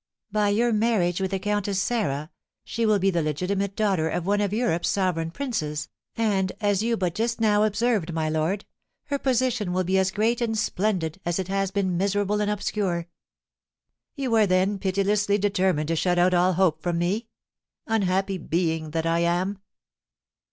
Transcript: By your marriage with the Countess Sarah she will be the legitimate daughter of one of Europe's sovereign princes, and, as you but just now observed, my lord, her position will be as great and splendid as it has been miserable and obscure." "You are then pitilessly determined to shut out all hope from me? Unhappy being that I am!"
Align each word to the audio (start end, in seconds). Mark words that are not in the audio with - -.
By 0.31 0.49
your 0.49 0.73
marriage 0.73 1.21
with 1.21 1.29
the 1.29 1.37
Countess 1.37 1.79
Sarah 1.79 2.31
she 2.63 2.87
will 2.87 2.97
be 2.97 3.11
the 3.11 3.21
legitimate 3.21 3.75
daughter 3.75 4.09
of 4.09 4.25
one 4.25 4.41
of 4.41 4.51
Europe's 4.51 4.89
sovereign 4.89 5.29
princes, 5.29 5.89
and, 6.15 6.51
as 6.59 6.81
you 6.81 6.97
but 6.97 7.13
just 7.13 7.39
now 7.39 7.61
observed, 7.63 8.11
my 8.11 8.27
lord, 8.27 8.65
her 9.09 9.19
position 9.19 9.73
will 9.73 9.83
be 9.83 9.99
as 9.99 10.09
great 10.09 10.41
and 10.41 10.57
splendid 10.57 11.21
as 11.23 11.37
it 11.37 11.49
has 11.49 11.69
been 11.69 11.97
miserable 11.97 12.41
and 12.41 12.49
obscure." 12.49 13.09
"You 14.15 14.33
are 14.37 14.47
then 14.47 14.79
pitilessly 14.79 15.37
determined 15.37 15.89
to 15.89 15.95
shut 15.95 16.17
out 16.17 16.33
all 16.33 16.53
hope 16.53 16.81
from 16.81 16.97
me? 16.97 17.27
Unhappy 17.85 18.39
being 18.39 18.89
that 18.89 19.05
I 19.05 19.19
am!" 19.19 19.59